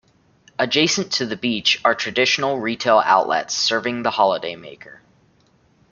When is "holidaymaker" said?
4.09-5.01